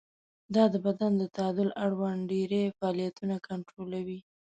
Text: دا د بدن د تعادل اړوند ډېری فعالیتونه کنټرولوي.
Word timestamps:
دا 0.55 0.63
د 0.73 0.75
بدن 0.85 1.11
د 1.17 1.23
تعادل 1.35 1.69
اړوند 1.83 2.21
ډېری 2.31 2.63
فعالیتونه 2.77 3.35
کنټرولوي. 3.47 4.19